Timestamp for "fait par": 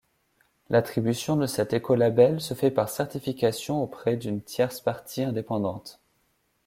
2.55-2.89